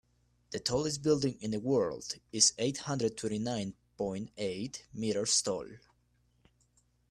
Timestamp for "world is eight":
1.59-2.79